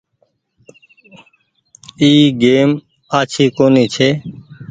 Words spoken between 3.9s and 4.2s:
ڇي۔